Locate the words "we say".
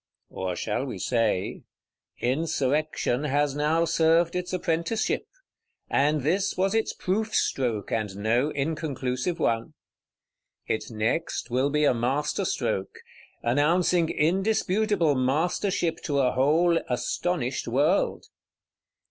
0.85-1.61